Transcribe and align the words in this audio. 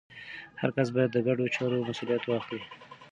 هر 0.61 0.69
کس 0.75 0.87
باید 0.95 1.09
د 1.13 1.17
ګډو 1.27 1.45
چارو 1.55 1.85
مسوولیت 1.87 2.23
واخلي. 2.25 2.61